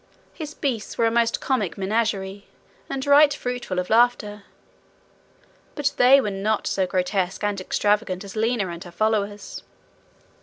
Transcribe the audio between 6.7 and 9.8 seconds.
grotesque and extravagant as Lina and her followers.